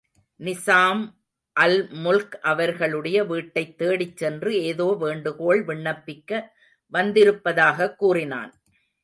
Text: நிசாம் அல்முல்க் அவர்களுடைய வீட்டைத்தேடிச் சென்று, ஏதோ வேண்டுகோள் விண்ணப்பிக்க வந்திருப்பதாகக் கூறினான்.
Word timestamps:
நிசாம் 0.39 1.13
அல்முல்க் 1.59 2.39
அவர்களுடைய 2.41 3.23
வீட்டைத்தேடிச் 3.23 4.17
சென்று, 4.17 4.63
ஏதோ 4.63 4.95
வேண்டுகோள் 4.99 5.65
விண்ணப்பிக்க 5.65 6.47
வந்திருப்பதாகக் 6.93 7.95
கூறினான். 7.95 8.53